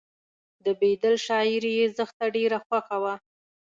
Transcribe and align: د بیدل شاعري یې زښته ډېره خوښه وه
د 0.63 0.65
بیدل 0.79 1.15
شاعري 1.25 1.71
یې 1.79 1.87
زښته 1.97 2.25
ډېره 2.35 2.57
خوښه 2.65 2.97
وه 3.03 3.15